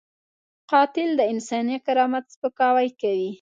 [0.71, 3.29] قاتل د انساني کرامت سپکاوی کوي